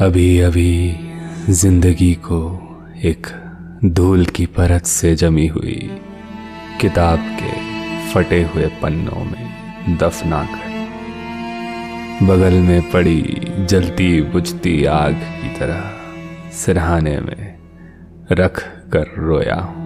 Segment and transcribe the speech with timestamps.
[0.00, 0.96] अभी अभी
[1.50, 2.60] ज़िंदगी को
[3.04, 3.26] एक
[3.84, 6.00] धूल की परत से जमी हुई
[6.80, 7.52] किताब के
[8.10, 10.66] फटे हुए पन्नों में दफना कर
[12.26, 15.90] बगल में पड़ी जलती बुझती आग की तरह
[16.52, 17.58] सिरहाने में
[18.32, 19.84] रख कर रोया हूँ।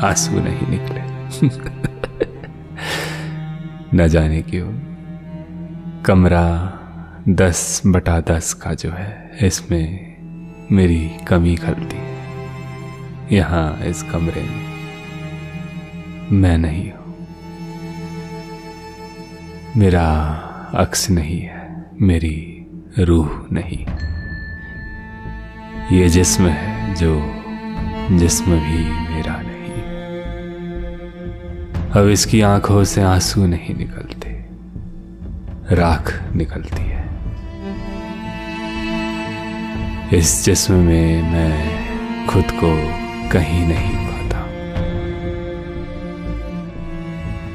[0.00, 1.00] आँसू नहीं निकले।
[3.96, 4.72] न जाने क्यों,
[6.02, 6.75] कमरा
[7.28, 10.16] दस बटा दस का जो है, इसमें
[10.72, 12.14] मेरी कमी खलती है।
[13.32, 14.66] यहाँ इस कमरे में
[16.32, 17.14] मैं नहीं हूँ।
[19.76, 20.06] मेरा
[20.74, 22.66] अक्स नहीं है, मेरी
[22.98, 23.86] रूह नहीं।
[25.98, 27.14] ये जिस्म है जो
[28.18, 29.82] जिस्म भी मेरा नहीं।
[31.90, 34.30] अब इसकी आँखों से आँसू नहीं निकलते,
[35.74, 36.95] राख निकलती है।
[40.12, 42.68] इस जिस्म में मैं खुद को
[43.28, 44.38] कहीं नहीं पाता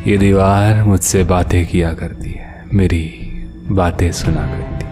[0.08, 3.32] ये दीवार मुझसे बातें किया करती है, मेरी
[3.72, 4.86] बातें सुना करती।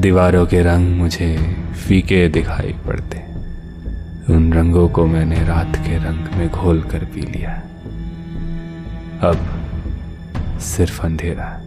[0.00, 1.56] दीवारों के रंग मुझे
[1.88, 3.18] फीके दिखाई पड़ते।
[4.32, 7.62] उन रंगों को मैंने रात के रंग में घोल कर पी लिया।
[9.22, 9.38] अब
[10.60, 11.62] सिर्फ़ अंधेरा,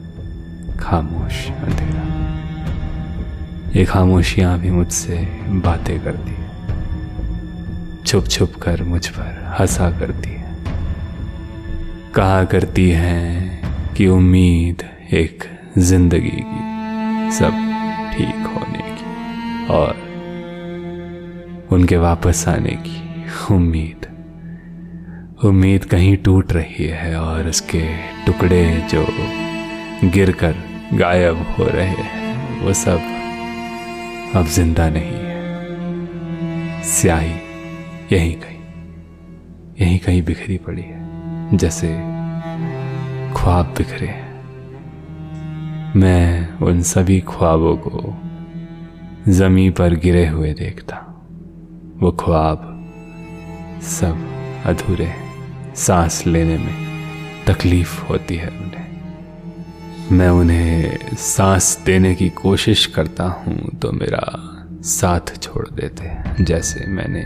[0.79, 2.18] खामोश अंधेरा।
[3.69, 5.15] ये खामोशियाँ भी मुझसे
[5.63, 10.55] बातें करती है। छुप छुप कर मुझ पर हंसा करती है।
[12.15, 15.43] कहा करती हैं कि उम्मीद एक
[15.77, 17.53] ज़िंदगी की सब
[18.13, 19.93] ठीक होने की और
[21.71, 22.97] उनके वापस आने की
[23.55, 24.07] उम्मीद।
[25.45, 27.83] उम्मीद कहीं टूट रही है और उसके
[28.25, 29.05] टुकड़े जो
[30.09, 30.55] गिरकर
[30.93, 32.99] गायब हो रहे हैं, वो सब
[34.35, 37.31] अब ज़िंदा नहीं है। स्याही
[38.11, 38.57] यहीं कहीं
[39.79, 41.87] यहीं कहीं बिखरी पड़ी है, जैसे
[43.37, 44.27] ख्वाब बिखरे हैं।
[45.95, 48.13] मैं उन सभी ख्वाबों को
[49.31, 50.95] जमी पर गिरे हुए देखता
[52.01, 52.65] वो ख्वाब
[53.89, 54.15] सब
[54.65, 55.11] अधूरे
[55.77, 56.75] सांस लेने में
[57.47, 58.49] तकलीफ़ होती है
[60.11, 64.21] मैं उन्हें सांस देने की कोशिश करता हूँ तो मेरा
[64.83, 67.25] साथ छोड़ देते जैसे मैंने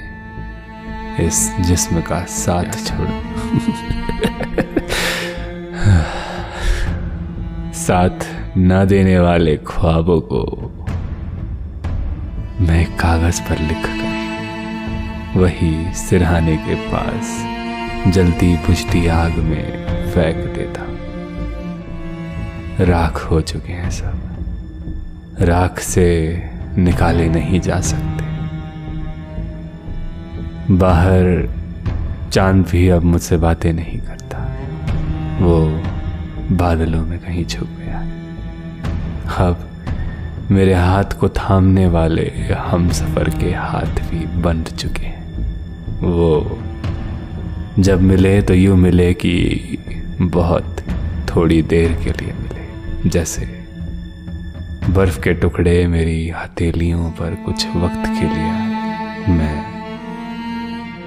[1.26, 3.08] इस जिस्म का साथ छोड़
[7.78, 8.26] साथ
[8.58, 10.44] न देने वाले ख्वाबों को
[12.62, 17.38] मैं कागज़ पर लिख कर वही सिरहाने के पास
[18.14, 20.93] जलती बुझती आग में फेंक देता
[22.84, 26.38] राख हो चुके हैं सब। राख से
[26.78, 28.24] निकाले नहीं जा सकते।
[30.74, 31.50] बाहर
[32.34, 34.58] चाँद भी अब मुझसे बातें नहीं करता।
[35.46, 35.82] वो
[36.56, 38.00] बादलों में कहीं छुप गया।
[39.48, 39.70] अब
[40.52, 45.24] मेरे हाथ को थामने वाले हम सफ़र के हाथ भी बंध चुके हैं।
[46.02, 46.60] वो
[47.80, 49.60] जब मिले तो यूँ मिले कि
[50.22, 50.78] बहुत
[51.36, 52.34] थोड़ी देर के लिए
[53.06, 53.46] जैसे।
[54.90, 58.74] बर्फ़ के टुकड़े मेरी हथेलियों पर कुछ वक्त के लिए
[59.38, 59.74] मैं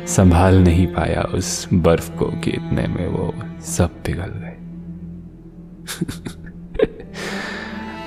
[0.06, 4.56] संभाल नहीं पाया उस बर्फ़ को कि इतने में वो सब पिघल गए।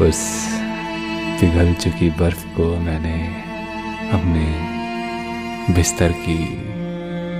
[0.09, 0.49] उस
[1.41, 3.27] पिघल चुकी बर्फ़ को मैंने
[4.09, 4.69] अपने
[5.73, 6.63] बिस्तर की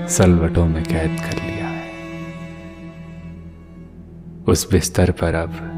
[0.08, 1.90] सलवटों में कैद कर लिया है।
[4.48, 5.76] उस बिस्तर पर अब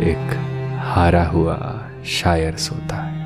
[0.00, 0.48] एक
[0.80, 3.21] हारा हुआ शायर सोता है।